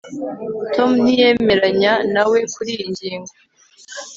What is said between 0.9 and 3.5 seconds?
ntiyemeranya nawe kuriyi ngingo